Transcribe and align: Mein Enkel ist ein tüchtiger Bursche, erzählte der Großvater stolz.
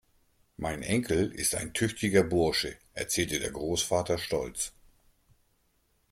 Mein 0.57 0.81
Enkel 0.81 1.31
ist 1.31 1.53
ein 1.53 1.73
tüchtiger 1.75 2.23
Bursche, 2.23 2.75
erzählte 2.93 3.37
der 3.39 3.51
Großvater 3.51 4.17
stolz. 4.17 4.73